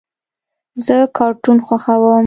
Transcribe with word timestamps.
زه 0.85 0.97
کارټون 1.17 1.57
خوښوم. 1.65 2.17